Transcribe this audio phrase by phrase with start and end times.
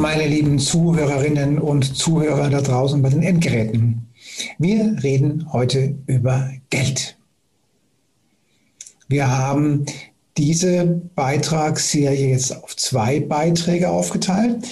[0.00, 4.08] Meine lieben Zuhörerinnen und Zuhörer da draußen bei den Endgeräten.
[4.58, 7.18] Wir reden heute über Geld.
[9.08, 9.84] Wir haben
[10.38, 14.66] diese Beitragsserie jetzt auf zwei Beiträge aufgeteilt.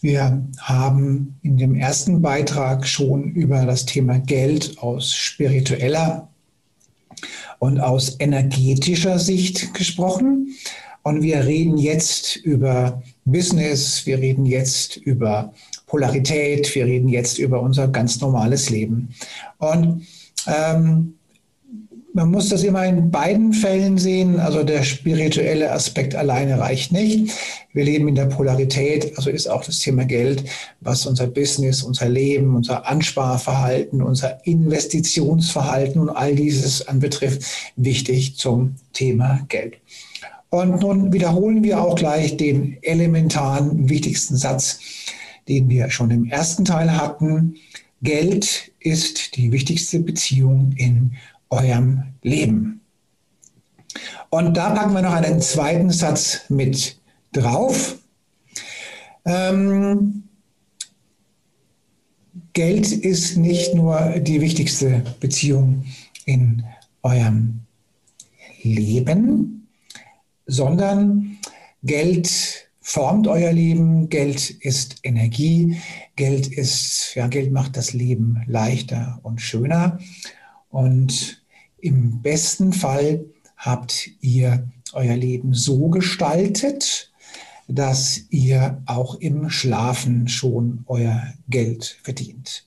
[0.00, 6.28] Wir haben in dem ersten Beitrag schon über das Thema Geld aus spiritueller
[7.58, 10.54] und aus energetischer Sicht gesprochen.
[11.02, 15.52] Und wir reden jetzt über Business, wir reden jetzt über
[15.86, 19.14] Polarität, wir reden jetzt über unser ganz normales Leben.
[19.58, 20.06] Und
[20.46, 21.14] ähm,
[22.12, 24.40] man muss das immer in beiden Fällen sehen.
[24.40, 27.32] Also der spirituelle Aspekt alleine reicht nicht.
[27.72, 30.44] Wir leben in der Polarität, also ist auch das Thema Geld,
[30.80, 37.44] was unser Business, unser Leben, unser Ansparverhalten, unser Investitionsverhalten und all dieses anbetrifft,
[37.76, 39.74] wichtig zum Thema Geld.
[40.50, 44.80] Und nun wiederholen wir auch gleich den elementaren, wichtigsten Satz,
[45.48, 47.54] den wir schon im ersten Teil hatten.
[48.02, 51.12] Geld ist die wichtigste Beziehung in
[51.50, 52.80] eurem Leben.
[54.30, 56.98] Und da packen wir noch einen zweiten Satz mit
[57.32, 57.98] drauf.
[59.24, 60.24] Ähm,
[62.52, 65.84] Geld ist nicht nur die wichtigste Beziehung
[66.24, 66.64] in
[67.02, 67.60] eurem
[68.62, 69.59] Leben,
[70.50, 71.38] sondern
[71.82, 75.80] Geld formt euer Leben, Geld ist Energie,
[76.16, 79.98] Geld ist, ja, Geld macht das Leben leichter und schöner.
[80.70, 81.42] Und
[81.78, 83.24] im besten Fall
[83.56, 87.12] habt ihr euer Leben so gestaltet,
[87.68, 92.66] dass ihr auch im Schlafen schon euer Geld verdient.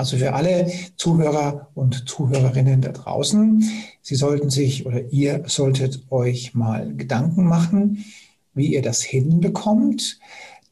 [0.00, 3.62] Also für alle Zuhörer und Zuhörerinnen da draußen,
[4.00, 8.06] Sie sollten sich oder ihr solltet euch mal Gedanken machen,
[8.54, 10.18] wie ihr das hinbekommt,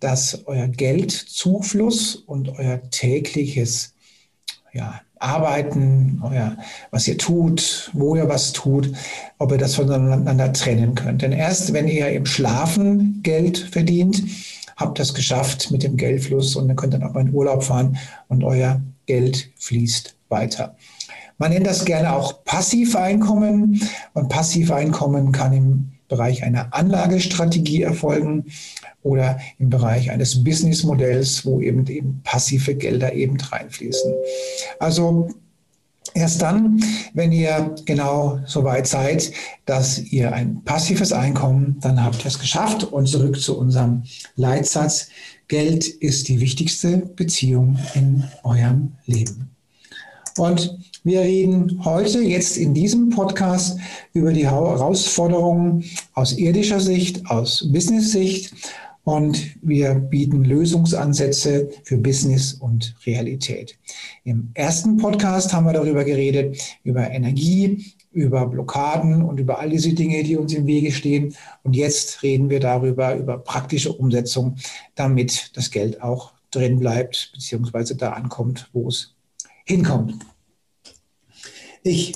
[0.01, 3.93] dass euer Geldzufluss und euer tägliches
[4.73, 6.57] ja, Arbeiten, euer,
[6.91, 8.91] was ihr tut, wo ihr was tut,
[9.37, 11.21] ob ihr das voneinander trennen könnt.
[11.21, 14.23] Denn erst wenn ihr im Schlafen Geld verdient,
[14.79, 17.99] habt das geschafft mit dem Geldfluss und dann könnt ihr auch mal in Urlaub fahren
[18.29, 20.77] und euer Geld fließt weiter.
[21.39, 23.81] Man nennt das gerne auch Passiveinkommen
[24.13, 28.47] und Passiveinkommen kann im Bereich einer Anlagestrategie erfolgen
[29.03, 34.13] oder im Bereich eines Businessmodells, wo eben, eben passive Gelder eben reinfließen.
[34.79, 35.31] Also
[36.15, 36.83] Erst dann,
[37.13, 39.31] wenn ihr genau so weit seid,
[39.67, 42.83] dass ihr ein passives Einkommen, dann habt ihr es geschafft.
[42.85, 44.05] Und zurück zu unserem
[44.35, 45.11] Leitsatz.
[45.49, 49.51] Geld ist die wichtigste Beziehung in eurem Leben.
[50.37, 53.79] Und wir reden heute, jetzt in diesem Podcast,
[54.13, 58.53] über die Herausforderungen aus irdischer Sicht, aus Business-Sicht
[59.05, 63.79] und wir bieten Lösungsansätze für Business und Realität.
[64.25, 69.93] Im ersten Podcast haben wir darüber geredet, über Energie, über Blockaden und über all diese
[69.93, 71.35] Dinge, die uns im Wege stehen.
[71.63, 74.57] Und jetzt reden wir darüber, über praktische Umsetzung,
[74.95, 79.15] damit das Geld auch drin bleibt, beziehungsweise da ankommt, wo es
[79.65, 80.15] hinkommt.
[81.83, 82.15] Ich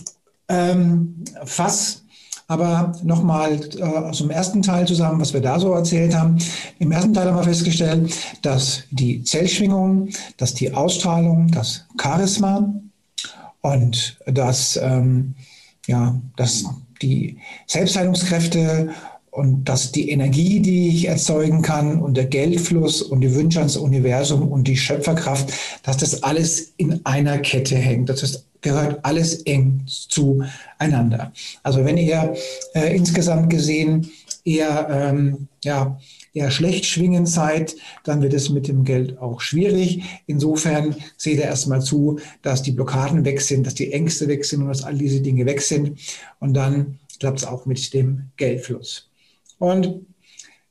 [0.48, 2.02] ähm, fasse
[2.48, 6.36] aber nochmal äh, aus ersten Teil zusammen, was wir da so erzählt haben.
[6.78, 12.74] Im ersten Teil haben wir festgestellt, dass die Zellschwingung, dass die Ausstrahlung, das Charisma
[13.62, 15.34] und dass, ähm,
[15.86, 16.64] ja, dass
[17.00, 18.90] die Selbstheilungskräfte
[19.30, 23.76] und dass die Energie, die ich erzeugen kann und der Geldfluss und die Wünsche ans
[23.76, 25.52] Universum und die Schöpferkraft,
[25.82, 28.08] dass das alles in einer Kette hängt.
[28.08, 31.32] Das ist gehört alles eng zueinander.
[31.62, 32.34] Also wenn ihr
[32.74, 34.10] äh, insgesamt gesehen
[34.44, 35.98] eher, ähm, ja,
[36.34, 40.02] eher schlecht schwingen seid, dann wird es mit dem Geld auch schwierig.
[40.26, 44.62] Insofern seht ihr erstmal zu, dass die Blockaden weg sind, dass die Ängste weg sind
[44.62, 45.98] und dass all diese Dinge weg sind.
[46.40, 49.10] Und dann klappt es auch mit dem Geldfluss.
[49.58, 50.06] Und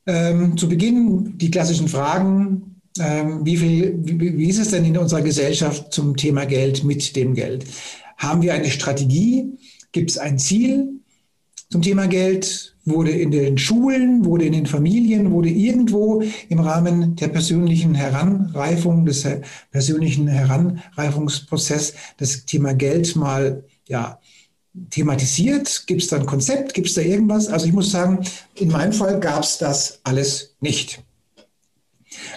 [0.06, 4.98] ähm, zu Beginn die klassischen Fragen, ähm, wie, viel, wie, wie ist es denn in
[4.98, 7.64] unserer Gesellschaft zum Thema Geld mit dem Geld?
[8.18, 9.56] Haben wir eine Strategie?
[9.92, 11.01] Gibt es ein Ziel?
[11.72, 17.16] Zum Thema Geld, wurde in den Schulen, wurde in den Familien, wurde irgendwo im Rahmen
[17.16, 19.26] der persönlichen Heranreifung, des
[19.70, 24.20] persönlichen Heranreifungsprozess das Thema Geld mal ja,
[24.90, 25.84] thematisiert?
[25.86, 26.74] Gibt es da ein Konzept?
[26.74, 27.48] Gibt es da irgendwas?
[27.48, 28.18] Also ich muss sagen,
[28.56, 31.02] in meinem Fall gab es das alles nicht.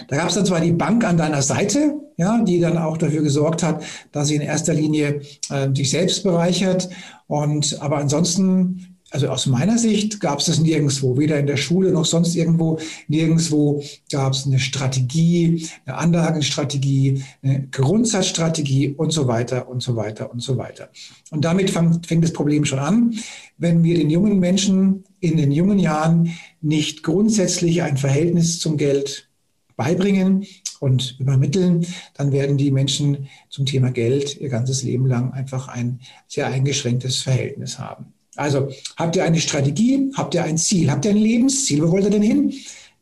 [0.08, 3.20] Da gab es dann zwar die Bank an deiner Seite, ja, die dann auch dafür
[3.20, 6.88] gesorgt hat, dass sie in erster Linie äh, sich selbst bereichert.
[7.26, 11.90] Und aber ansonsten also aus meiner Sicht gab es das nirgendwo, weder in der Schule
[11.90, 12.78] noch sonst irgendwo.
[13.08, 13.82] Nirgendwo
[14.12, 20.40] gab es eine Strategie, eine Anlagenstrategie, eine Grundsatzstrategie und so weiter und so weiter und
[20.40, 20.90] so weiter.
[21.30, 23.14] Und damit fängt, fängt das Problem schon an.
[23.56, 29.30] Wenn wir den jungen Menschen in den jungen Jahren nicht grundsätzlich ein Verhältnis zum Geld
[29.76, 30.44] beibringen
[30.78, 36.00] und übermitteln, dann werden die Menschen zum Thema Geld ihr ganzes Leben lang einfach ein
[36.28, 38.12] sehr eingeschränktes Verhältnis haben.
[38.36, 41.82] Also habt ihr eine Strategie, habt ihr ein Ziel, habt ihr ein Lebensziel?
[41.82, 42.52] Wo wollt ihr denn hin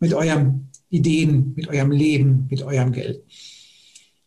[0.01, 3.23] mit euren Ideen, mit eurem Leben, mit eurem Geld?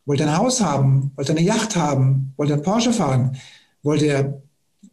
[0.06, 1.12] Wollt ihr ein Haus haben?
[1.16, 2.34] Wollt ihr eine Yacht haben?
[2.38, 3.38] Wollt ihr einen Porsche fahren?
[3.84, 4.42] Wollt ihr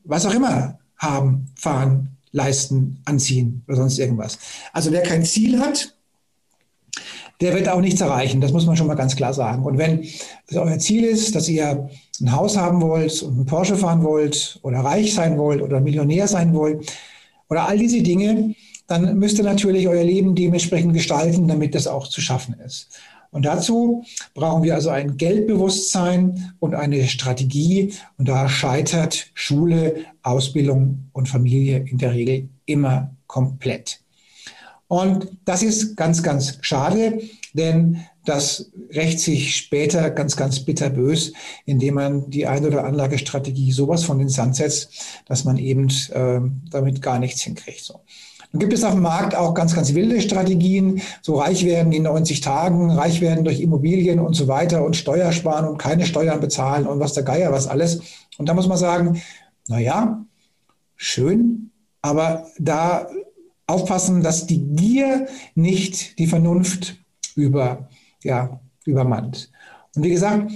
[0.04, 4.38] was auch immer haben, fahren, leisten, anziehen oder sonst irgendwas?
[4.72, 5.93] Also wer kein Ziel hat,
[7.40, 8.40] der wird auch nichts erreichen.
[8.40, 9.64] Das muss man schon mal ganz klar sagen.
[9.64, 10.06] Und wenn
[10.54, 11.88] euer Ziel ist, dass ihr
[12.20, 16.28] ein Haus haben wollt und einen Porsche fahren wollt oder reich sein wollt oder Millionär
[16.28, 16.92] sein wollt
[17.48, 18.54] oder all diese Dinge,
[18.86, 22.88] dann müsst ihr natürlich euer Leben dementsprechend gestalten, damit das auch zu schaffen ist.
[23.34, 24.04] Und dazu
[24.34, 27.92] brauchen wir also ein Geldbewusstsein und eine Strategie.
[28.16, 34.03] Und da scheitert Schule, Ausbildung und Familie in der Regel immer komplett.
[34.88, 37.20] Und das ist ganz, ganz schade,
[37.52, 41.32] denn das rächt sich später ganz, ganz bitterbös,
[41.66, 44.90] indem man die ein- oder Anlagestrategie sowas von den Sand setzt,
[45.26, 46.40] dass man eben äh,
[46.70, 47.80] damit gar nichts hinkriegt.
[47.80, 48.00] So.
[48.54, 52.04] Dann gibt es auf dem Markt auch ganz, ganz wilde Strategien, so reich werden in
[52.04, 56.40] 90 Tagen, reich werden durch Immobilien und so weiter und Steuer sparen und keine Steuern
[56.40, 58.00] bezahlen und was der Geier was alles.
[58.38, 59.20] Und da muss man sagen,
[59.66, 60.24] na ja,
[60.94, 61.70] schön,
[62.00, 63.08] aber da
[63.66, 66.96] aufpassen, dass die Gier nicht die Vernunft
[67.34, 67.88] über
[68.24, 69.50] ja, übermannt.
[69.94, 70.50] Und wie gesagt,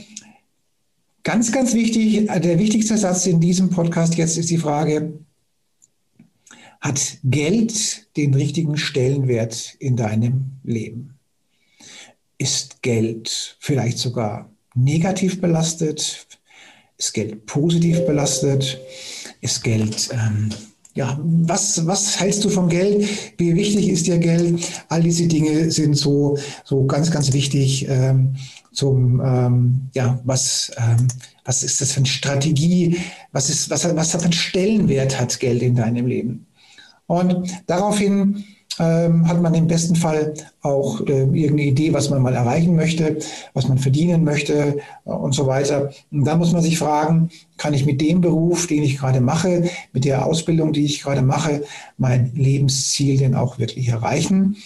[1.23, 5.13] ganz, ganz wichtig, der wichtigste Satz in diesem Podcast jetzt ist die Frage,
[6.81, 11.19] hat Geld den richtigen Stellenwert in deinem Leben?
[12.39, 16.27] Ist Geld vielleicht sogar negativ belastet?
[16.97, 18.81] Ist Geld positiv belastet?
[19.41, 20.51] Ist Geld ähm,
[20.95, 23.07] ja, was, was hältst du vom Geld?
[23.37, 24.61] Wie wichtig ist dir Geld?
[24.89, 28.35] All diese Dinge sind so, so ganz, ganz wichtig ähm,
[28.73, 31.09] zum, ähm, ja, was, ähm,
[31.45, 32.97] was ist das für eine Strategie?
[33.33, 36.47] Was ist, was, was für einen Stellenwert hat Geld in deinem Leben?
[37.07, 38.45] Und daraufhin
[38.79, 43.19] ähm, hat man im besten Fall auch äh, irgendeine Idee, was man mal erreichen möchte,
[43.55, 45.91] was man verdienen möchte äh, und so weiter.
[46.11, 49.69] Und da muss man sich fragen, kann ich mit dem Beruf, den ich gerade mache,
[49.93, 51.65] mit der Ausbildung, die ich gerade mache,
[51.97, 54.57] mein Lebensziel denn auch wirklich erreichen?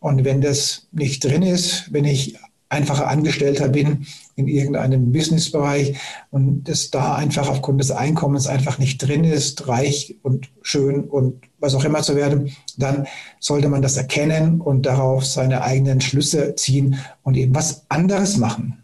[0.00, 2.36] Und wenn das nicht drin ist, wenn ich
[2.70, 5.98] einfacher Angestellter bin in irgendeinem Businessbereich
[6.30, 11.42] und das da einfach aufgrund des Einkommens einfach nicht drin ist, reich und schön und
[11.58, 13.06] was auch immer zu werden, dann
[13.40, 18.82] sollte man das erkennen und darauf seine eigenen Schlüsse ziehen und eben was anderes machen.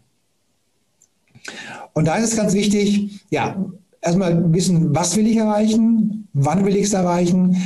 [1.93, 3.65] Und da ist es ganz wichtig, ja,
[4.01, 7.57] erstmal wissen, was will ich erreichen, wann will ich es erreichen,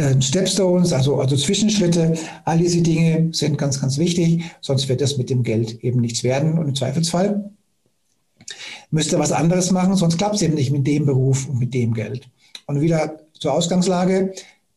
[0.00, 2.14] äh, Stepstones, also, also Zwischenschritte,
[2.44, 6.24] all diese Dinge sind ganz, ganz wichtig, sonst wird das mit dem Geld eben nichts
[6.24, 7.50] werden und im Zweifelsfall
[8.90, 11.74] müsst ihr was anderes machen, sonst klappt es eben nicht mit dem Beruf und mit
[11.74, 12.28] dem Geld.
[12.66, 14.32] Und wieder zur Ausgangslage,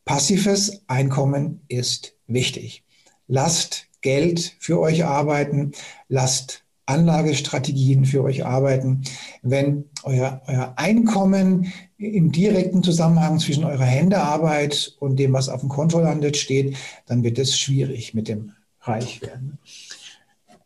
[0.05, 2.83] passives Einkommen ist wichtig.
[3.27, 5.71] Lasst Geld für euch arbeiten,
[6.09, 9.03] lasst Anlagestrategien für euch arbeiten.
[9.41, 15.69] Wenn euer, euer Einkommen im direkten Zusammenhang zwischen eurer Händearbeit und dem, was auf dem
[15.69, 16.75] Konto landet, steht,
[17.05, 19.59] dann wird es schwierig mit dem Reichwerden.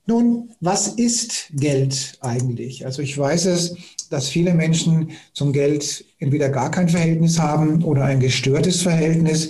[0.07, 2.85] Nun, was ist Geld eigentlich?
[2.85, 3.75] Also ich weiß es,
[4.09, 9.49] dass viele Menschen zum Geld entweder gar kein Verhältnis haben oder ein gestörtes Verhältnis.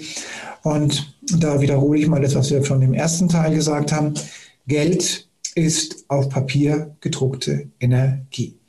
[0.64, 4.16] Und da wiederhole ich mal das, was wir schon im ersten Teil gesagt haben.
[4.66, 5.27] Geld
[5.58, 8.60] ist auf Papier gedruckte Energie.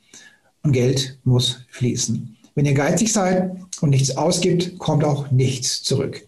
[0.63, 2.35] Und Geld muss fließen.
[2.55, 6.25] Wenn ihr geizig seid und nichts ausgibt, kommt auch nichts zurück.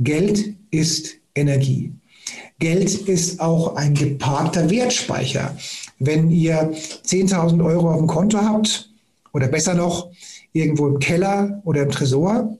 [0.00, 1.92] Geld ist Energie.
[2.58, 5.56] Geld ist auch ein geparkter Wertspeicher.
[6.00, 8.90] Wenn ihr 10.000 Euro auf dem Konto habt
[9.32, 10.10] oder besser noch
[10.52, 12.58] irgendwo im Keller oder im Tresor,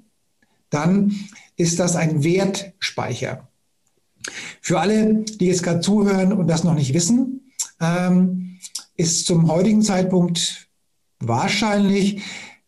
[0.71, 1.13] dann
[1.57, 3.49] ist das ein Wertspeicher.
[4.61, 7.40] Für alle, die jetzt gerade zuhören und das noch nicht wissen,
[7.81, 8.59] ähm,
[8.97, 10.69] ist zum heutigen Zeitpunkt
[11.19, 12.23] wahrscheinlich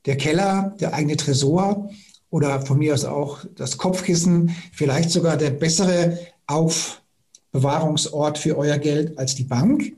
[0.06, 1.90] der Keller, der eigene Tresor
[2.30, 9.18] oder von mir aus auch das Kopfkissen, vielleicht sogar der bessere Aufbewahrungsort für euer Geld
[9.18, 9.92] als die Bank.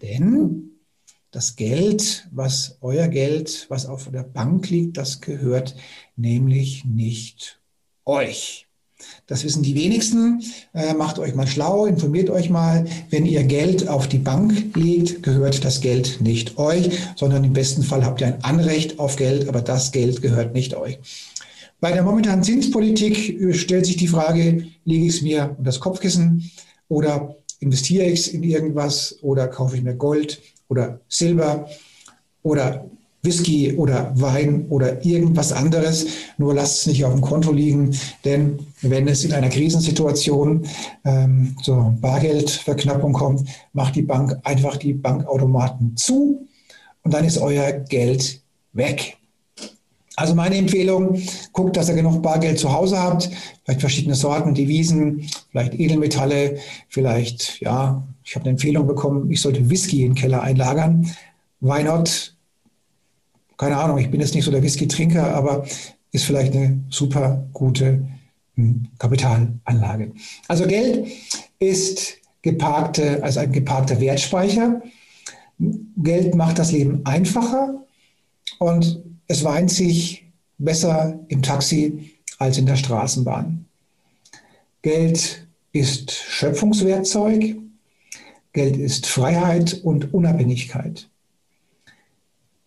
[0.00, 0.70] Denn
[1.30, 5.74] das Geld, was euer Geld, was auf der Bank liegt, das gehört
[6.16, 7.60] nämlich nicht
[8.04, 8.63] euch.
[9.26, 10.42] Das wissen die wenigsten.
[10.74, 12.84] Äh, macht euch mal schlau, informiert euch mal.
[13.08, 17.82] Wenn ihr Geld auf die Bank legt, gehört das Geld nicht euch, sondern im besten
[17.82, 20.98] Fall habt ihr ein Anrecht auf Geld, aber das Geld gehört nicht euch.
[21.80, 25.80] Bei der momentanen Zinspolitik äh, stellt sich die Frage, lege ich es mir unter das
[25.80, 26.50] Kopfkissen
[26.88, 31.68] oder investiere ich es in irgendwas oder kaufe ich mir Gold oder Silber
[32.42, 32.90] oder
[33.24, 36.06] Whisky oder Wein oder irgendwas anderes.
[36.38, 40.66] Nur lasst es nicht auf dem Konto liegen, denn wenn es in einer Krisensituation
[41.04, 46.46] ähm, zur Bargeldverknappung kommt, macht die Bank einfach die Bankautomaten zu
[47.02, 48.40] und dann ist euer Geld
[48.72, 49.16] weg.
[50.16, 51.20] Also meine Empfehlung,
[51.52, 53.28] guckt, dass ihr genug Bargeld zu Hause habt,
[53.64, 59.68] vielleicht verschiedene Sorten, Devisen, vielleicht Edelmetalle, vielleicht, ja, ich habe eine Empfehlung bekommen, ich sollte
[59.68, 61.10] Whisky in den Keller einlagern.
[61.60, 62.33] Why not?
[63.56, 65.64] Keine Ahnung, ich bin jetzt nicht so der Whisky-Trinker, aber
[66.12, 68.06] ist vielleicht eine super gute
[68.54, 70.12] hm, Kapitalanlage.
[70.48, 71.08] Also Geld
[71.58, 74.82] ist geparkte, also ein geparkter Wertspeicher.
[75.58, 77.82] Geld macht das Leben einfacher
[78.58, 80.26] und es weint sich
[80.58, 83.64] besser im Taxi als in der Straßenbahn.
[84.82, 87.56] Geld ist Schöpfungswerkzeug.
[88.52, 91.08] Geld ist Freiheit und Unabhängigkeit.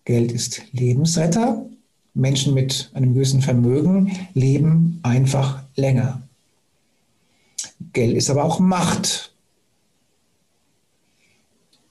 [0.08, 1.66] Geld ist Lebensretter.
[2.14, 6.22] Menschen mit einem gewissen Vermögen leben einfach länger.
[7.92, 9.34] Geld ist aber auch Macht.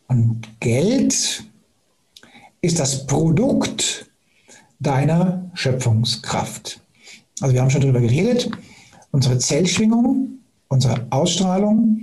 [0.09, 1.45] Und Geld
[2.63, 4.11] ist das Produkt
[4.81, 6.81] deiner Schöpfungskraft.
[7.43, 8.51] Also wir haben schon darüber geredet.
[9.11, 12.01] Unsere Zellschwingung, unsere Ausstrahlung,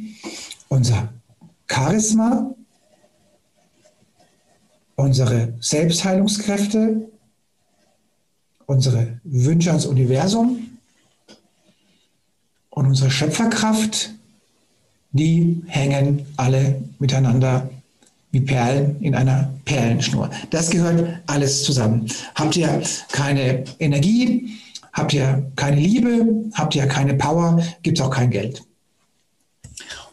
[0.69, 1.09] unser
[1.67, 2.53] Charisma,
[4.95, 7.09] unsere Selbstheilungskräfte,
[8.65, 10.77] unsere Wünsche ans Universum
[12.69, 14.11] und unsere Schöpferkraft,
[15.11, 17.69] die hängen alle miteinander
[18.31, 20.29] wie Perlen in einer Perlenschnur.
[20.49, 22.07] Das gehört alles zusammen.
[22.33, 22.81] Habt ihr
[23.11, 24.57] keine Energie,
[24.91, 28.63] habt ihr keine Liebe, habt ihr keine Power, gibt es auch kein Geld.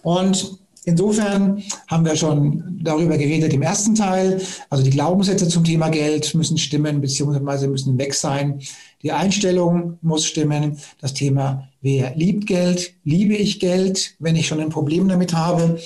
[0.03, 4.41] Und insofern haben wir schon darüber geredet im ersten Teil.
[4.69, 8.61] Also die Glaubenssätze zum Thema Geld müssen stimmen, beziehungsweise müssen weg sein.
[9.03, 10.79] Die Einstellung muss stimmen.
[11.01, 12.95] Das Thema, wer liebt Geld?
[13.05, 15.79] Liebe ich Geld, wenn ich schon ein Problem damit habe?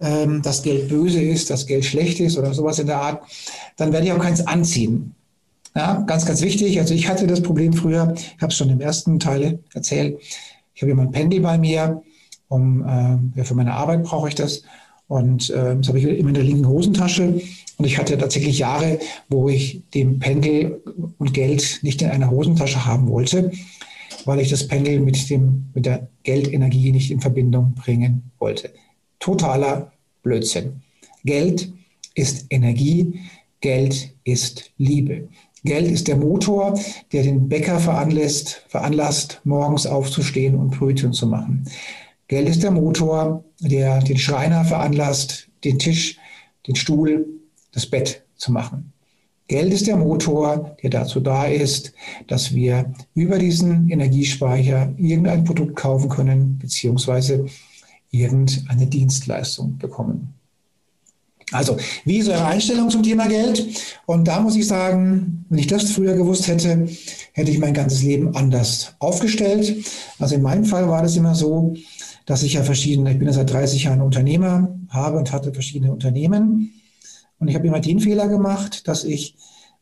[0.00, 3.22] ähm, dass Geld böse ist, dass Geld schlecht ist oder sowas in der Art,
[3.76, 5.14] dann werde ich auch keins anziehen.
[5.74, 6.80] Ja, ganz, ganz wichtig.
[6.80, 10.18] Also ich hatte das Problem früher, ich habe es schon im ersten Teil erzählt.
[10.74, 12.02] Ich habe immer ein Pendel bei mir,
[12.48, 14.62] um äh, für meine Arbeit brauche ich das.
[15.06, 17.40] Und äh, das habe ich immer in der linken Hosentasche.
[17.76, 20.82] Und ich hatte tatsächlich Jahre, wo ich den Pendel
[21.18, 23.52] und Geld nicht in einer Hosentasche haben wollte,
[24.24, 28.70] weil ich das Pendel mit, dem, mit der Geldenergie nicht in Verbindung bringen wollte
[29.18, 30.82] totaler Blödsinn.
[31.24, 31.72] Geld
[32.14, 33.20] ist Energie,
[33.60, 35.28] Geld ist Liebe.
[35.64, 36.78] Geld ist der Motor,
[37.12, 41.64] der den Bäcker veranlasst, veranlasst, morgens aufzustehen und Brötchen zu machen.
[42.28, 46.18] Geld ist der Motor, der den Schreiner veranlasst, den Tisch,
[46.66, 47.26] den Stuhl,
[47.72, 48.92] das Bett zu machen.
[49.48, 51.94] Geld ist der Motor, der dazu da ist,
[52.26, 57.46] dass wir über diesen Energiespeicher irgendein Produkt kaufen können, beziehungsweise
[58.10, 60.34] irgendeine Dienstleistung bekommen.
[61.50, 63.66] Also, wie ist eure Einstellung zum Thema Geld?
[64.04, 66.86] Und da muss ich sagen, wenn ich das früher gewusst hätte,
[67.32, 69.74] hätte ich mein ganzes Leben anders aufgestellt.
[70.18, 71.74] Also in meinem Fall war das immer so,
[72.28, 75.90] dass ich ja verschiedene, ich bin ja seit 30 Jahren Unternehmer, habe und hatte verschiedene
[75.90, 76.74] Unternehmen.
[77.38, 79.34] Und ich habe immer den Fehler gemacht, dass ich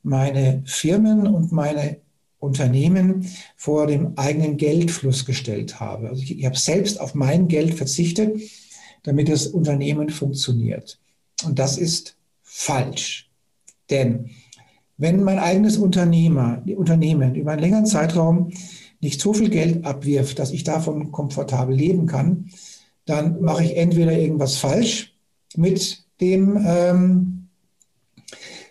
[0.05, 1.97] meine Firmen und meine
[2.39, 6.09] Unternehmen vor dem eigenen Geldfluss gestellt habe.
[6.09, 8.41] Also ich, ich habe selbst auf mein Geld verzichtet,
[9.03, 11.01] damit das Unternehmen funktioniert.
[11.45, 13.29] Und das ist falsch.
[13.91, 14.31] Denn
[14.99, 18.53] wenn mein eigenes Unternehmer, Unternehmen über einen längeren Zeitraum
[19.07, 22.51] nicht so viel Geld abwirft, dass ich davon komfortabel leben kann,
[23.05, 25.15] dann mache ich entweder irgendwas falsch
[25.55, 27.49] mit dem, ähm,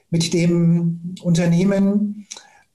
[0.09, 2.27] mit dem Unternehmen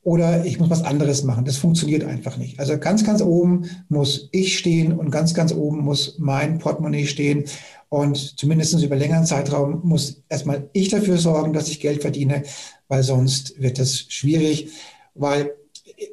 [0.02, 1.44] oder ich muss was anderes machen.
[1.44, 2.58] Das funktioniert einfach nicht.
[2.58, 7.44] Also ganz, ganz oben muss ich stehen und ganz, ganz oben muss mein Portemonnaie stehen.
[7.90, 12.44] Und zumindest über längeren Zeitraum muss erstmal ich dafür sorgen, dass ich Geld verdiene,
[12.88, 14.70] weil sonst wird das schwierig.
[15.14, 15.52] Weil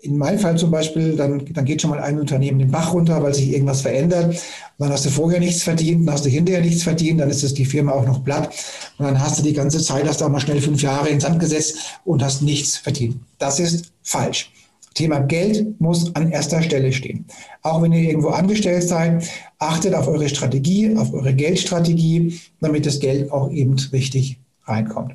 [0.01, 3.23] in meinem Fall zum Beispiel, dann, dann geht schon mal ein Unternehmen den Bach runter,
[3.23, 4.37] weil sich irgendwas verändert.
[4.77, 7.53] dann hast du vorher nichts verdient, dann hast du hinterher nichts verdient, dann ist das
[7.53, 8.53] die Firma auch noch platt.
[8.97, 11.23] Und dann hast du die ganze Zeit, hast du auch mal schnell fünf Jahre ins
[11.23, 13.17] Sand gesetzt und hast nichts verdient.
[13.39, 14.51] Das ist falsch.
[14.93, 17.25] Thema Geld muss an erster Stelle stehen.
[17.61, 19.29] Auch wenn ihr irgendwo angestellt seid,
[19.59, 25.13] achtet auf eure Strategie, auf eure Geldstrategie, damit das Geld auch eben richtig reinkommt.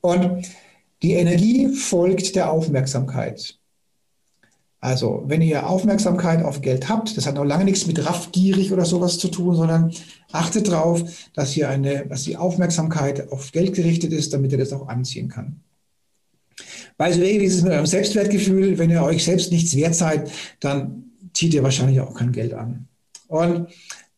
[0.00, 0.46] Und
[1.02, 3.58] die Energie folgt der Aufmerksamkeit.
[4.84, 8.84] Also, wenn ihr Aufmerksamkeit auf Geld habt, das hat noch lange nichts mit raffgierig oder
[8.84, 9.94] sowas zu tun, sondern
[10.30, 15.30] achtet darauf, dass dass die Aufmerksamkeit auf Geld gerichtet ist, damit ihr das auch anziehen
[15.30, 15.62] kann.
[16.98, 18.76] By the way, wie ist es mit eurem Selbstwertgefühl?
[18.76, 22.86] Wenn ihr euch selbst nichts wert seid, dann zieht ihr wahrscheinlich auch kein Geld an.
[23.28, 23.68] Und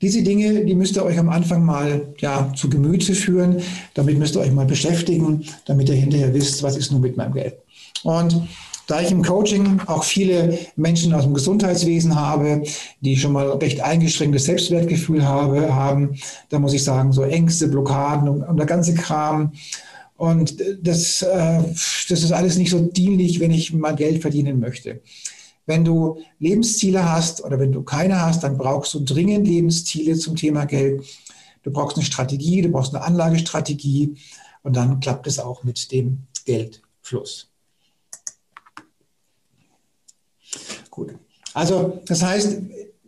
[0.03, 3.63] diese Dinge, die müsst ihr euch am Anfang mal ja, zu Gemüte führen.
[3.95, 7.35] Damit müsst ihr euch mal beschäftigen, damit ihr hinterher wisst, was ist nun mit meinem
[7.35, 7.55] Geld.
[8.03, 8.49] Und
[8.87, 12.63] da ich im Coaching auch viele Menschen aus dem Gesundheitswesen habe,
[13.01, 16.17] die schon mal recht eingeschränktes Selbstwertgefühl habe, haben,
[16.49, 19.53] da muss ich sagen, so Ängste, Blockaden und, und der ganze Kram.
[20.17, 21.63] Und das, äh,
[22.09, 25.03] das ist alles nicht so dienlich, wenn ich mal Geld verdienen möchte.
[25.67, 30.37] Wenn du Lebensziele hast oder wenn du keine hast, dann brauchst du dringend Lebensziele zum
[30.37, 31.05] Thema Geld.
[31.65, 34.15] Du brauchst eine Strategie, du brauchst eine Anlagestrategie
[34.63, 37.51] und dann klappt es auch mit dem Geldfluss.
[40.97, 41.15] Gut.
[41.53, 42.63] Also das heißt,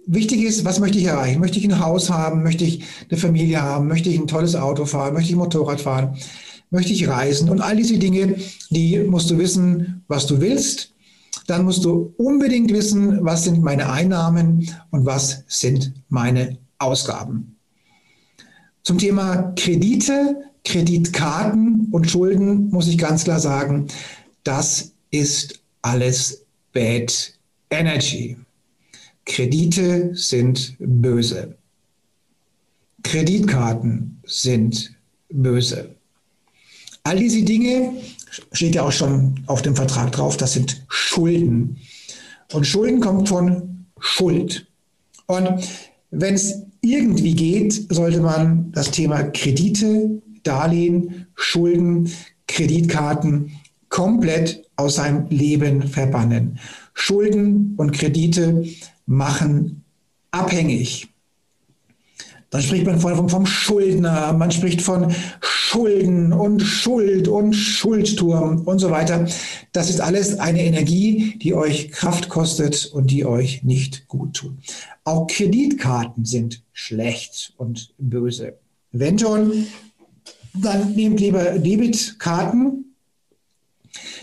[0.07, 1.41] wichtig ist, was möchte ich erreichen?
[1.41, 2.43] Möchte ich ein Haus haben?
[2.43, 3.89] Möchte ich eine Familie haben?
[3.89, 5.15] Möchte ich ein tolles Auto fahren?
[5.15, 6.19] Möchte ich Motorrad fahren?
[6.71, 7.49] Möchte ich reisen?
[7.49, 8.37] Und all diese Dinge,
[8.69, 10.93] die musst du wissen, was du willst.
[11.47, 17.57] Dann musst du unbedingt wissen, was sind meine Einnahmen und was sind meine Ausgaben.
[18.83, 23.87] Zum Thema Kredite, Kreditkarten und Schulden muss ich ganz klar sagen,
[24.45, 27.38] das ist alles Bad
[27.71, 28.37] Energy.
[29.25, 31.57] Kredite sind böse.
[33.03, 34.95] Kreditkarten sind
[35.31, 35.95] böse.
[37.05, 37.93] All diese Dinge,
[38.53, 41.79] steht ja auch schon auf dem Vertrag drauf, das sind Schulden.
[42.53, 44.67] Und Schulden kommt von Schuld.
[45.27, 45.49] Und
[46.11, 52.11] wenn es irgendwie geht, sollte man das Thema Kredite, Darlehen, Schulden,
[52.47, 53.53] Kreditkarten
[53.89, 56.59] komplett aus seinem Leben verbannen.
[56.99, 58.65] Schulden und Kredite
[59.07, 59.85] machen
[60.33, 61.09] abhängig.
[62.51, 68.79] Dann spricht man von, vom Schuldner, man spricht von Schulden und Schuld und Schuldturm und
[68.79, 69.27] so weiter.
[69.73, 74.55] Das ist alles eine Energie, die euch Kraft kostet und die euch nicht gut tut.
[75.05, 78.55] Auch Kreditkarten sind schlecht und böse.
[78.93, 79.67] Wenn schon,
[80.55, 82.88] dann nehmt lieber Debitkarten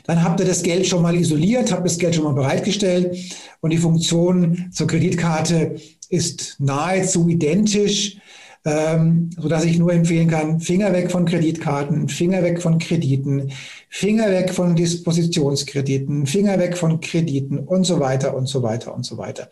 [0.06, 3.18] dann habt ihr das Geld schon mal isoliert, habt das Geld schon mal bereitgestellt
[3.62, 5.76] und die Funktion zur Kreditkarte
[6.10, 8.18] ist nahezu identisch,
[8.66, 13.52] ähm, sodass ich nur empfehlen kann, Finger weg von Kreditkarten, Finger weg von Krediten,
[13.90, 19.06] Finger weg von Dispositionskrediten, Finger weg von Krediten und so weiter und so weiter und
[19.06, 19.50] so weiter.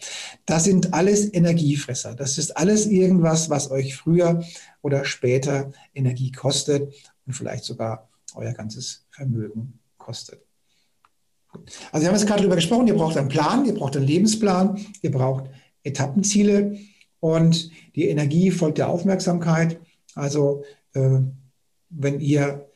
[0.47, 2.15] Das sind alles Energiefresser.
[2.15, 4.43] Das ist alles irgendwas, was euch früher
[4.81, 6.91] oder später Energie kostet
[7.27, 10.45] und vielleicht sogar euer ganzes Vermögen kostet.
[11.91, 14.85] Also wir haben jetzt gerade darüber gesprochen, ihr braucht einen Plan, ihr braucht einen Lebensplan,
[15.01, 15.45] ihr braucht
[15.83, 16.77] Etappenziele
[17.19, 19.79] und die Energie folgt der Aufmerksamkeit.
[20.15, 20.63] Also
[20.93, 21.19] äh,
[21.89, 22.69] wenn ihr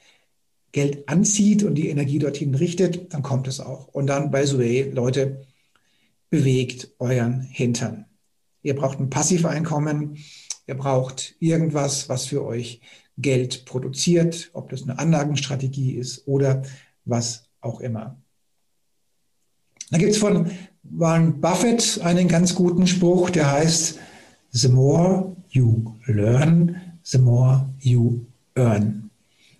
[0.71, 3.87] Geld anzieht und die Energie dorthin richtet, dann kommt es auch.
[3.87, 5.45] Und dann, by the way, Leute,
[6.29, 8.05] bewegt euren Hintern.
[8.61, 10.17] Ihr braucht ein Passiveinkommen,
[10.67, 12.81] ihr braucht irgendwas, was für euch
[13.17, 16.61] Geld produziert, ob das eine Anlagenstrategie ist oder
[17.07, 18.17] was auch immer.
[19.89, 20.51] Da gibt es von
[20.83, 23.99] Warren Buffett einen ganz guten Spruch, der heißt,
[24.51, 29.09] The more you learn, the more you earn.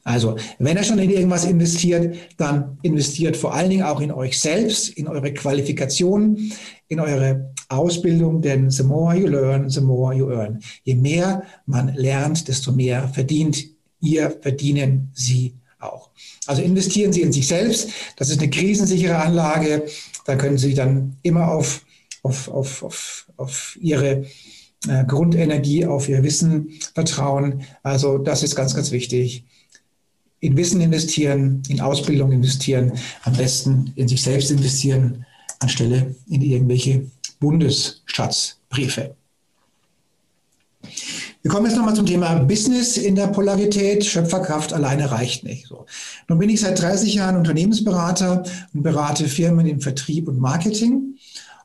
[0.04, 4.40] Also, wenn er schon in irgendwas investiert, dann investiert vor allen Dingen auch in euch
[4.40, 6.50] selbst, in eure Qualifikation,
[6.88, 10.60] in eure Ausbildung, denn the more you learn, the more you earn.
[10.84, 13.66] Je mehr man lernt, desto mehr verdient
[14.00, 16.10] ihr, verdienen Sie auch.
[16.46, 17.90] Also investieren Sie in sich selbst.
[18.16, 19.86] Das ist eine krisensichere Anlage.
[20.26, 21.86] Da können Sie dann immer auf,
[22.24, 24.26] auf, auf, auf, auf Ihre
[24.88, 27.64] äh, Grundenergie, auf Ihr Wissen vertrauen.
[27.84, 29.46] Also das ist ganz, ganz wichtig.
[30.40, 35.26] in Wissen investieren, in Ausbildung investieren, am besten in sich selbst investieren,
[35.60, 37.10] anstelle in irgendwelche
[37.40, 39.16] Bundesschatzbriefe.
[41.48, 44.04] Wir kommen jetzt nochmal zum Thema Business in der Polarität.
[44.04, 45.68] Schöpferkraft alleine reicht nicht.
[45.68, 45.86] So.
[46.28, 51.16] Nun bin ich seit 30 Jahren Unternehmensberater und berate Firmen im Vertrieb und Marketing.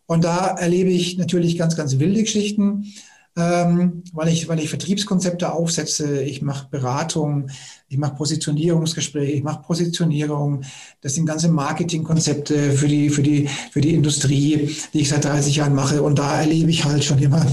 [0.06, 2.92] Und da erlebe ich natürlich ganz, ganz wilde Geschichten,
[3.36, 6.22] ähm, weil, ich, weil ich Vertriebskonzepte aufsetze.
[6.22, 7.48] Ich mache Beratung,
[7.88, 10.62] ich mache Positionierungsgespräche, ich mache Positionierung.
[11.00, 15.56] Das sind ganze Marketingkonzepte für die, für, die, für die Industrie, die ich seit 30
[15.56, 16.04] Jahren mache.
[16.04, 17.44] Und da erlebe ich halt schon immer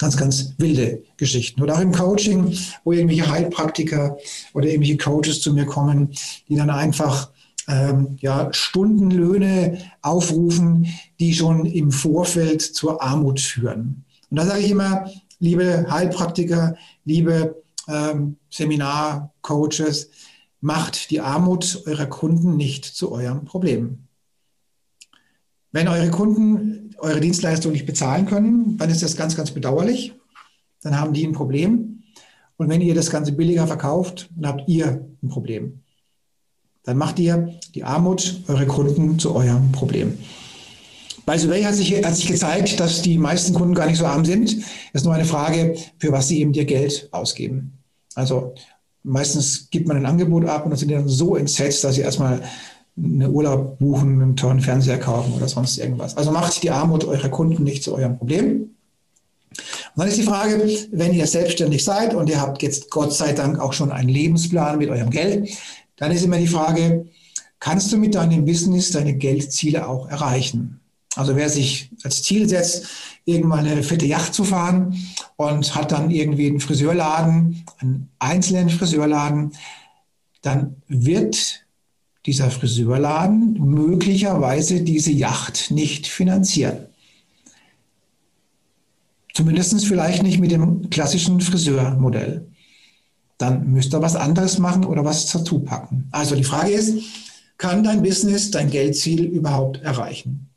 [0.00, 1.62] ganz, ganz wilde Geschichten.
[1.62, 4.16] Oder auch im Coaching, wo irgendwelche Heilpraktiker
[4.54, 6.12] oder irgendwelche Coaches zu mir kommen,
[6.48, 7.30] die dann einfach
[7.68, 10.86] ähm, ja, Stundenlöhne aufrufen,
[11.20, 14.04] die schon im Vorfeld zur Armut führen.
[14.30, 20.08] Und da sage ich immer, liebe Heilpraktiker, liebe ähm, Seminarcoaches,
[20.62, 24.06] macht die Armut eurer Kunden nicht zu eurem Problem.
[25.72, 30.14] Wenn eure Kunden eure Dienstleistung nicht bezahlen können, dann ist das ganz, ganz bedauerlich.
[30.82, 32.02] Dann haben die ein Problem.
[32.56, 35.80] Und wenn ihr das Ganze billiger verkauft, dann habt ihr ein Problem.
[36.84, 40.18] Dann macht ihr die Armut eurer Kunden zu eurem Problem.
[41.26, 44.24] Bei Survey hat sich, hat sich gezeigt, dass die meisten Kunden gar nicht so arm
[44.24, 44.50] sind.
[44.92, 47.78] Es ist nur eine Frage, für was sie eben dir Geld ausgeben.
[48.14, 48.54] Also
[49.02, 52.00] meistens gibt man ein Angebot ab und dann sind die dann so entsetzt, dass sie
[52.00, 52.42] erstmal
[52.96, 56.16] einen Urlaub buchen, einen tollen Fernseher kaufen oder sonst irgendwas.
[56.16, 58.70] Also macht die Armut eurer Kunden nicht zu eurem Problem.
[59.50, 63.32] Und dann ist die Frage, wenn ihr selbstständig seid und ihr habt jetzt Gott sei
[63.32, 65.50] Dank auch schon einen Lebensplan mit eurem Geld,
[65.96, 67.06] dann ist immer die Frage,
[67.58, 70.80] kannst du mit deinem Business deine Geldziele auch erreichen?
[71.16, 72.86] Also wer sich als Ziel setzt,
[73.24, 74.96] irgendwann eine fette Yacht zu fahren
[75.36, 79.52] und hat dann irgendwie einen Friseurladen, einen einzelnen Friseurladen,
[80.42, 81.66] dann wird
[82.26, 86.86] dieser Friseurladen möglicherweise diese Yacht nicht finanzieren.
[89.32, 92.46] Zumindest vielleicht nicht mit dem klassischen Friseurmodell.
[93.38, 96.08] Dann müsst ihr was anderes machen oder was dazu packen.
[96.10, 96.98] Also die Frage ist,
[97.56, 100.49] kann dein Business dein Geldziel überhaupt erreichen?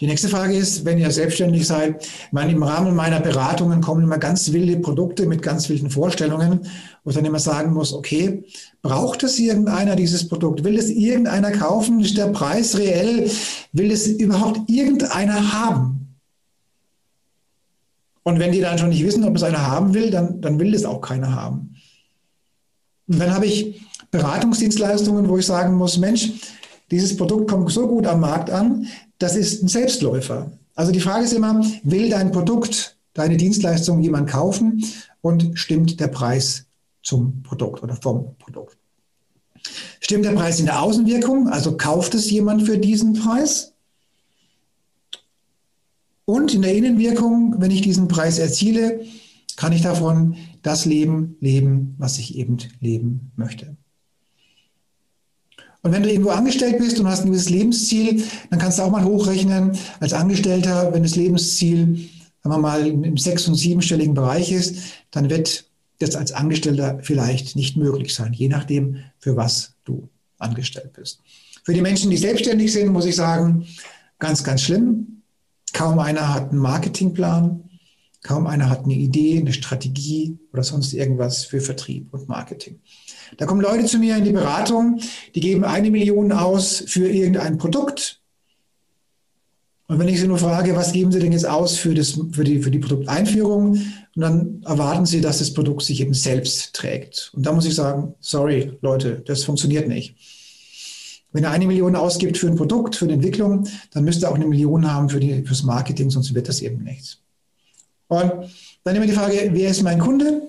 [0.00, 4.18] Die nächste Frage ist, wenn ihr selbstständig seid, meine, im Rahmen meiner Beratungen kommen immer
[4.18, 6.60] ganz wilde Produkte mit ganz wilden Vorstellungen,
[7.02, 8.44] wo ich dann immer sagen muss, okay,
[8.80, 10.62] braucht es irgendeiner dieses Produkt?
[10.62, 11.98] Will es irgendeiner kaufen?
[11.98, 13.28] Ist der Preis reell?
[13.72, 16.16] Will es überhaupt irgendeiner haben?
[18.22, 20.74] Und wenn die dann schon nicht wissen, ob es einer haben will, dann, dann will
[20.74, 21.74] es auch keiner haben.
[23.08, 23.80] Und dann habe ich
[24.12, 26.30] Beratungsdienstleistungen, wo ich sagen muss, Mensch,
[26.90, 28.86] dieses Produkt kommt so gut am Markt an,
[29.18, 30.50] das ist ein Selbstläufer.
[30.74, 34.84] Also die Frage ist immer, will dein Produkt, deine Dienstleistung jemand kaufen
[35.20, 36.66] und stimmt der Preis
[37.02, 38.78] zum Produkt oder vom Produkt?
[40.00, 43.74] Stimmt der Preis in der Außenwirkung, also kauft es jemand für diesen Preis?
[46.24, 49.04] Und in der Innenwirkung, wenn ich diesen Preis erziele,
[49.56, 53.76] kann ich davon das Leben leben, was ich eben leben möchte.
[55.82, 58.90] Und wenn du irgendwo angestellt bist und hast ein gewisses Lebensziel, dann kannst du auch
[58.90, 62.08] mal hochrechnen, als Angestellter, wenn das Lebensziel,
[62.42, 64.76] sagen wir mal, im sechs- und siebenstelligen Bereich ist,
[65.10, 65.64] dann wird
[66.00, 71.20] das als Angestellter vielleicht nicht möglich sein, je nachdem, für was du angestellt bist.
[71.64, 73.66] Für die Menschen, die selbstständig sind, muss ich sagen,
[74.18, 75.22] ganz, ganz schlimm.
[75.72, 77.68] Kaum einer hat einen Marketingplan,
[78.22, 82.80] kaum einer hat eine Idee, eine Strategie oder sonst irgendwas für Vertrieb und Marketing.
[83.36, 85.00] Da kommen Leute zu mir in die Beratung,
[85.34, 88.20] die geben eine Million aus für irgendein Produkt.
[89.86, 92.44] Und wenn ich sie nur frage, was geben sie denn jetzt aus für, das, für,
[92.44, 97.30] die, für die Produkteinführung, und dann erwarten sie, dass das Produkt sich eben selbst trägt.
[97.34, 100.16] Und da muss ich sagen, sorry Leute, das funktioniert nicht.
[101.32, 104.34] Wenn er eine Million ausgibt für ein Produkt, für die Entwicklung, dann müsste er auch
[104.34, 107.18] eine Million haben für fürs Marketing, sonst wird das eben nichts.
[108.08, 108.32] Und
[108.84, 110.47] dann immer die Frage, wer ist mein Kunde?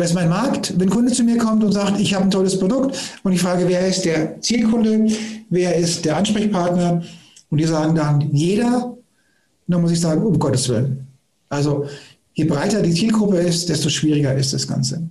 [0.00, 0.72] Wer ist mein Markt?
[0.80, 3.42] Wenn ein Kunde zu mir kommt und sagt, ich habe ein tolles Produkt und ich
[3.42, 5.14] frage, wer ist der Zielkunde,
[5.50, 7.02] wer ist der Ansprechpartner
[7.50, 8.96] und die sagen dann jeder,
[9.66, 11.06] dann muss ich sagen, um Gottes Willen.
[11.50, 11.86] Also
[12.32, 15.06] je breiter die Zielgruppe ist, desto schwieriger ist das Ganze.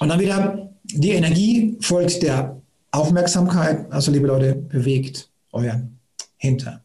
[0.00, 3.92] Und dann wieder, die Energie folgt der Aufmerksamkeit.
[3.92, 6.00] Also liebe Leute, bewegt euren
[6.36, 6.82] Hinter.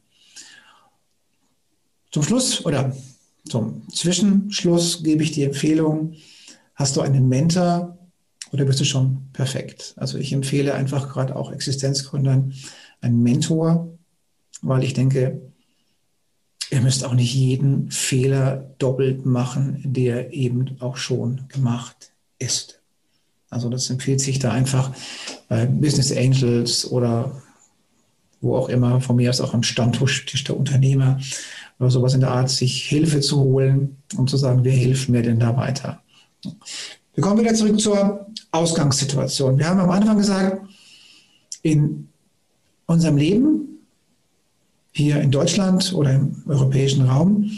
[2.11, 2.95] Zum Schluss oder
[3.49, 6.13] zum Zwischenschluss gebe ich die Empfehlung,
[6.75, 7.97] hast du einen Mentor
[8.51, 9.93] oder bist du schon perfekt?
[9.97, 12.53] Also ich empfehle einfach gerade auch Existenzgründern
[13.01, 13.97] einen Mentor,
[14.61, 15.41] weil ich denke,
[16.71, 22.81] ihr müsst auch nicht jeden Fehler doppelt machen, der eben auch schon gemacht ist.
[23.49, 24.91] Also das empfiehlt sich da einfach
[25.47, 27.41] bei Business Angels oder
[28.41, 31.19] wo auch immer, von mir aus auch am Stammtisch der Unternehmer
[31.79, 35.21] oder sowas in der Art, sich Hilfe zu holen und zu sagen, wer hilft mir
[35.21, 36.01] denn da weiter?
[37.13, 39.57] Wir kommen wieder zurück zur Ausgangssituation.
[39.57, 40.67] Wir haben am Anfang gesagt,
[41.61, 42.07] in
[42.85, 43.79] unserem Leben,
[44.91, 47.51] hier in Deutschland oder im europäischen Raum,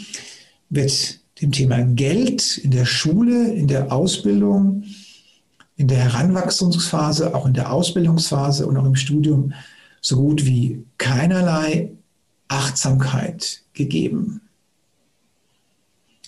[0.68, 4.84] wird dem Thema Geld in der Schule, in der Ausbildung,
[5.76, 9.54] in der Heranwachsungsphase, auch in der Ausbildungsphase und auch im Studium
[10.02, 11.92] so gut wie keinerlei
[12.50, 14.42] Achtsamkeit gegeben.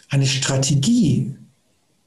[0.08, 1.34] Eine Strategie,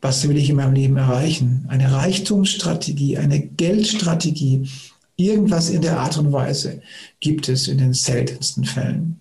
[0.01, 4.69] was will ich in meinem Leben erreichen, eine Reichtumsstrategie, eine Geldstrategie,
[5.17, 6.81] irgendwas in der Art und Weise
[7.19, 9.19] gibt es in den seltensten Fällen.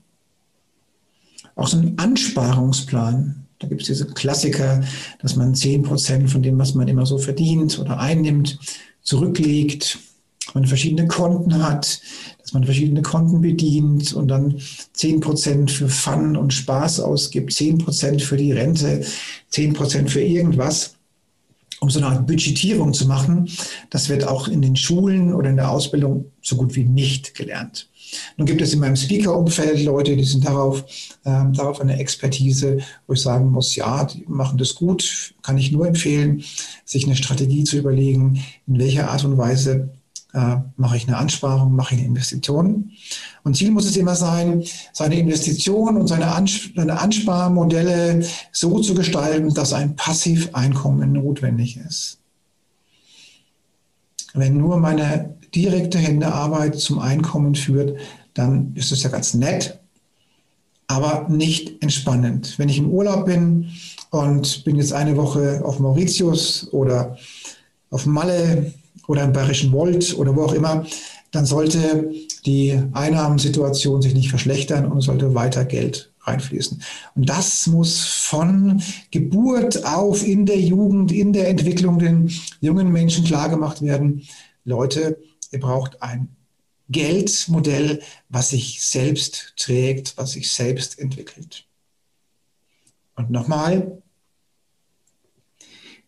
[1.57, 4.83] Auch so ein Ansparungsplan, da gibt es diese Klassiker,
[5.21, 8.59] dass man 10% von dem, was man immer so verdient oder einnimmt,
[9.03, 9.99] zurücklegt,
[10.53, 12.01] man verschiedene Konten hat,
[12.45, 14.59] dass man verschiedene Konten bedient und dann
[14.97, 19.03] 10% für Fun und Spaß ausgibt, 10% für die Rente,
[19.51, 20.95] 10% für irgendwas,
[21.81, 23.49] um so eine Art Budgetierung zu machen.
[23.89, 27.89] Das wird auch in den Schulen oder in der Ausbildung so gut wie nicht gelernt.
[28.37, 30.85] Nun gibt es in meinem Speaker-Umfeld Leute, die sind darauf,
[31.25, 35.73] äh, darauf eine Expertise, wo ich sagen muss, ja, die machen das gut, kann ich
[35.73, 36.45] nur empfehlen,
[36.85, 39.89] sich eine Strategie zu überlegen, in welcher Art und Weise
[40.35, 42.91] äh, mache ich eine Ansparung, mache ich eine Investition.
[43.45, 48.95] Und Ziel muss es immer sein, seine Investition und seine, Ans seine Ansparmodelle so zu
[48.95, 52.19] gestalten, dass ein Passiveinkommen notwendig ist.
[54.35, 57.97] Wenn nur meine direkte Händearbeit zum Einkommen führt,
[58.35, 59.79] dann ist es ja ganz nett,
[60.89, 62.59] aber nicht entspannend.
[62.59, 63.71] Wenn ich im Urlaub bin
[64.11, 67.17] und bin jetzt eine Woche auf Mauritius oder
[67.91, 68.75] auf Malle
[69.07, 70.87] oder im Bayerischen Wald oder wo auch immer,
[71.31, 72.13] dann sollte
[72.47, 76.83] die Einnahmensituation sich nicht verschlechtern und sollte weiter Geld reinfließen.
[77.15, 83.25] Und das muss von Geburt auf in der Jugend, in der Entwicklung den jungen Menschen
[83.25, 84.23] klargemacht werden.
[84.65, 85.19] Leute,
[85.51, 86.29] ihr braucht ein
[86.89, 91.67] Geldmodell, was sich selbst trägt, was sich selbst entwickelt.
[93.17, 94.03] Und nochmal,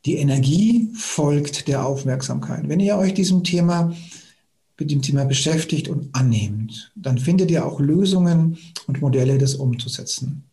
[0.07, 2.69] die Energie folgt der Aufmerksamkeit.
[2.69, 3.93] Wenn ihr euch diesem Thema
[4.79, 10.45] mit dem Thema beschäftigt und annehmt, dann findet ihr auch Lösungen und Modelle, das umzusetzen.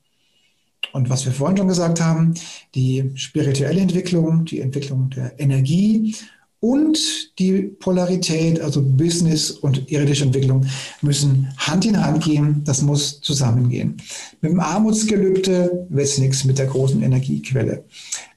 [0.92, 2.34] Und was wir vorhin schon gesagt haben,
[2.76, 6.16] die spirituelle Entwicklung, die Entwicklung der Energie
[6.64, 10.66] und die Polarität, also Business und irdische Entwicklung,
[11.02, 12.62] müssen Hand in Hand gehen.
[12.64, 14.02] Das muss zusammengehen.
[14.40, 17.84] Mit dem Armutsgelübde wird es nichts mit der großen Energiequelle.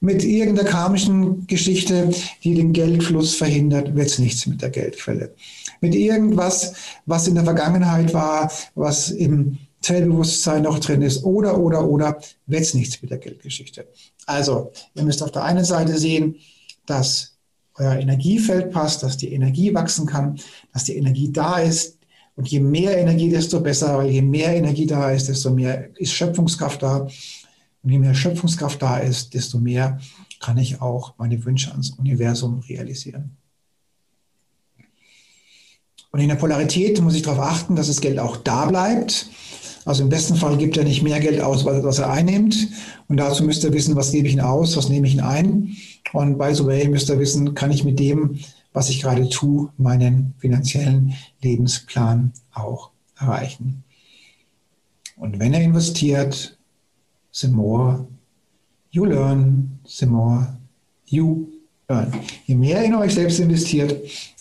[0.01, 2.09] Mit irgendeiner karmischen Geschichte,
[2.43, 5.33] die den Geldfluss verhindert, wird es nichts mit der Geldquelle.
[5.79, 6.73] Mit irgendwas,
[7.05, 12.61] was in der Vergangenheit war, was im Zellbewusstsein noch drin ist, oder, oder, oder, wird
[12.61, 13.87] es nichts mit der Geldgeschichte.
[14.25, 16.35] Also, ihr müsst auf der einen Seite sehen,
[16.85, 17.36] dass
[17.77, 20.39] euer Energiefeld passt, dass die Energie wachsen kann,
[20.73, 21.97] dass die Energie da ist.
[22.35, 26.13] Und je mehr Energie, desto besser, weil je mehr Energie da ist, desto mehr ist
[26.13, 27.07] Schöpfungskraft da.
[27.83, 29.99] Und je mehr Schöpfungskraft da ist, desto mehr
[30.39, 33.37] kann ich auch meine Wünsche ans Universum realisieren.
[36.11, 39.29] Und in der Polarität muss ich darauf achten, dass das Geld auch da bleibt.
[39.87, 42.67] Also im besten Fall gibt er nicht mehr Geld aus, was er einnimmt.
[43.07, 45.77] Und dazu müsst ihr wissen, was gebe ich ihn aus, was nehme ich ihn ein.
[46.11, 48.37] Und by the way, müsst ihr wissen, kann ich mit dem,
[48.73, 53.85] was ich gerade tue, meinen finanziellen Lebensplan auch erreichen.
[55.15, 56.57] Und wenn er investiert,
[57.31, 58.05] the more
[58.91, 60.57] you learn, the more
[61.05, 61.47] you
[61.87, 62.11] earn.
[62.45, 63.95] Je mehr in euch selbst investiert,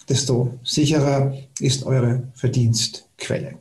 [0.08, 3.58] desto sicherer ist eure Verdienstquelle.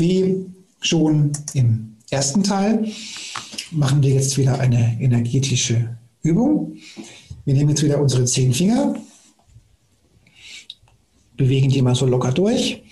[0.00, 0.46] Wie
[0.80, 2.90] schon im ersten Teil
[3.70, 6.78] machen wir jetzt wieder eine energetische Übung.
[7.44, 8.94] Wir nehmen jetzt wieder unsere zehn Finger,
[11.36, 12.82] bewegen die mal so locker durch.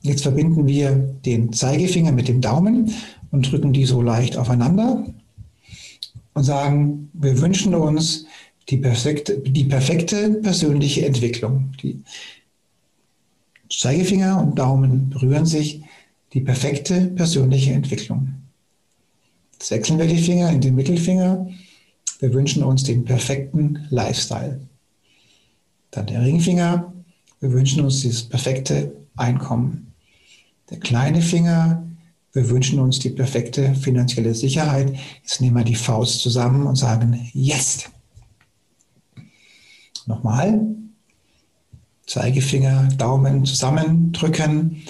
[0.00, 0.92] Jetzt verbinden wir
[1.26, 2.90] den Zeigefinger mit dem Daumen
[3.30, 5.06] und drücken die so leicht aufeinander
[6.32, 8.24] und sagen, wir wünschen uns
[8.70, 11.72] die perfekte, die perfekte persönliche Entwicklung.
[11.82, 12.02] Die
[13.70, 15.82] Zeigefinger und Daumen berühren sich,
[16.34, 18.34] die perfekte persönliche Entwicklung.
[19.52, 21.48] Jetzt wechseln wir die Finger in den Mittelfinger
[22.24, 24.60] wir wünschen uns den perfekten Lifestyle.
[25.90, 26.92] Dann der Ringfinger.
[27.40, 29.92] Wir wünschen uns dieses perfekte Einkommen.
[30.70, 31.86] Der kleine Finger.
[32.32, 34.96] Wir wünschen uns die perfekte finanzielle Sicherheit.
[35.22, 37.90] Jetzt nehmen wir die Faust zusammen und sagen Yes.
[40.06, 40.66] Nochmal.
[42.06, 44.82] Zeigefinger, Daumen zusammendrücken.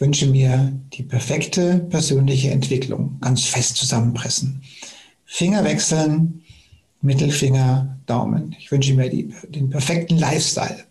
[0.00, 3.18] Ich wünsche mir die perfekte persönliche Entwicklung.
[3.20, 4.62] Ganz fest zusammenpressen.
[5.26, 6.42] Finger wechseln,
[7.02, 8.56] Mittelfinger, Daumen.
[8.58, 10.86] Ich wünsche mir die, den perfekten Lifestyle.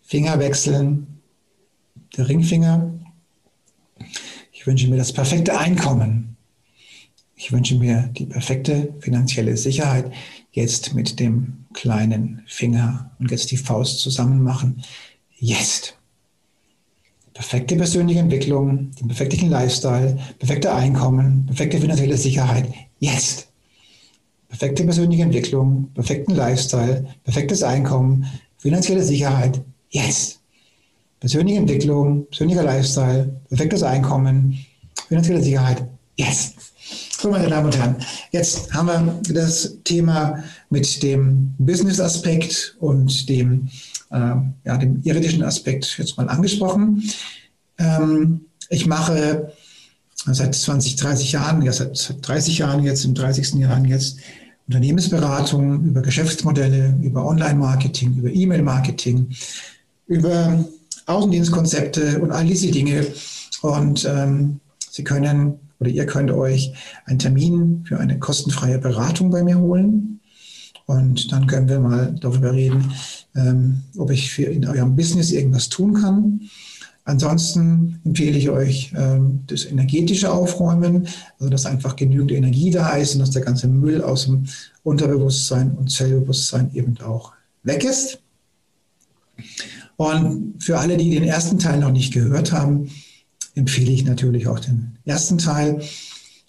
[0.00, 1.20] Finger wechseln,
[2.16, 2.94] der Ringfinger.
[4.52, 6.38] Ich wünsche mir das perfekte Einkommen.
[7.36, 10.10] Ich wünsche mir die perfekte finanzielle Sicherheit.
[10.50, 14.82] Jetzt mit dem kleinen Finger und jetzt die Faust zusammen machen.
[15.36, 15.98] Jetzt.
[17.34, 22.72] Perfekte persönliche Entwicklung, den perfekten Lifestyle, perfekte Einkommen, perfekte finanzielle Sicherheit.
[23.00, 23.48] Jetzt.
[24.48, 28.24] Perfekte persönliche Entwicklung, perfekten Lifestyle, perfektes Einkommen,
[28.56, 29.60] finanzielle Sicherheit.
[29.90, 30.40] Jetzt
[31.24, 34.58] persönliche Entwicklung, persönlicher Lifestyle, perfektes Einkommen,
[35.08, 35.82] finanzielle Sicherheit.
[36.18, 36.52] Yes.
[37.18, 37.96] So, meine Damen und Herren,
[38.30, 43.70] jetzt haben wir das Thema mit dem Business-Aspekt und dem,
[44.64, 47.02] ja, dem irdischen Aspekt jetzt mal angesprochen.
[47.78, 49.52] Ähm, ich mache
[50.26, 53.54] seit 20, 30 Jahren, ja seit 30 Jahren jetzt, im 30.
[53.54, 54.18] Jahr jetzt,
[54.66, 59.28] Unternehmensberatung über Geschäftsmodelle, über Online-Marketing, über E-Mail-Marketing,
[60.06, 60.64] über
[61.06, 63.06] Außendienstkonzepte und all diese Dinge.
[63.60, 66.72] Und ähm, Sie können oder ihr könnt euch
[67.04, 70.20] einen Termin für eine kostenfreie Beratung bei mir holen.
[70.86, 72.92] Und dann können wir mal darüber reden,
[73.34, 76.40] ähm, ob ich für in eurem Business irgendwas tun kann.
[77.06, 81.06] Ansonsten empfehle ich euch ähm, das energetische Aufräumen,
[81.38, 84.46] also dass einfach genügend Energie da ist und dass der ganze Müll aus dem
[84.82, 88.20] Unterbewusstsein und Zellbewusstsein eben auch weg ist.
[89.96, 92.90] Und für alle, die den ersten Teil noch nicht gehört haben,
[93.54, 95.74] empfehle ich natürlich auch den ersten Teil.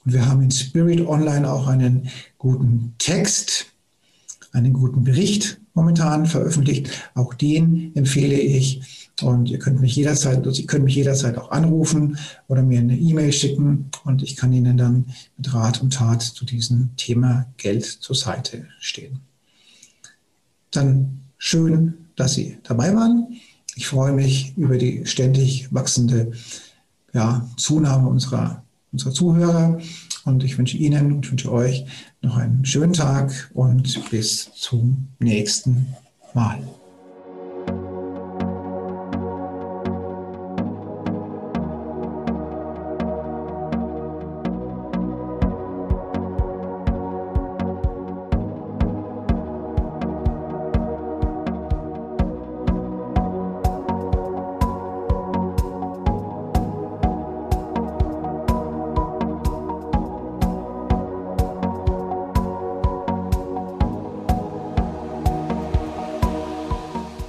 [0.05, 3.67] Und wir haben in Spirit Online auch einen guten Text,
[4.55, 6.89] einen guten Bericht momentan veröffentlicht.
[7.13, 9.11] Auch den empfehle ich.
[9.21, 12.97] Und ihr könnt mich jederzeit, also ihr könnt mich jederzeit auch anrufen oder mir eine
[12.97, 15.05] E-Mail schicken und ich kann Ihnen dann
[15.37, 19.21] mit Rat und Tat zu diesem Thema Geld zur Seite stehen.
[20.71, 23.39] Dann schön dass Sie dabei waren.
[23.75, 26.31] Ich freue mich über die ständig wachsende
[27.13, 29.79] ja, Zunahme unserer, unserer Zuhörer
[30.23, 31.85] und ich wünsche Ihnen und wünsche euch
[32.25, 35.87] noch einen schönen Tag und bis zum nächsten
[36.33, 36.59] Mal.